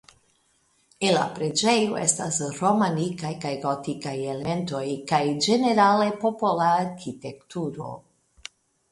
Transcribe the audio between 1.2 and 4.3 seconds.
preĝejo estas romanikaj kaj gotikaj